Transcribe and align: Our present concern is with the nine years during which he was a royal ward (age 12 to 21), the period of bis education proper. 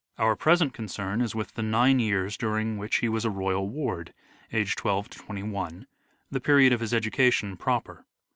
Our 0.17 0.35
present 0.35 0.73
concern 0.73 1.21
is 1.21 1.35
with 1.35 1.53
the 1.53 1.61
nine 1.61 1.99
years 1.99 2.35
during 2.35 2.79
which 2.79 2.95
he 2.95 3.07
was 3.07 3.23
a 3.23 3.29
royal 3.29 3.69
ward 3.69 4.15
(age 4.51 4.75
12 4.75 5.11
to 5.11 5.19
21), 5.19 5.85
the 6.31 6.41
period 6.41 6.73
of 6.73 6.79
bis 6.79 6.91
education 6.91 7.55
proper. 7.55 8.03